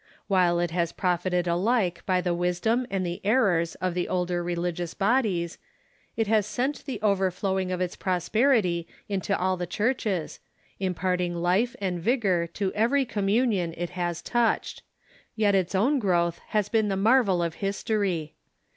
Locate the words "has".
0.71-0.91, 6.25-6.47, 13.91-14.23, 16.47-16.67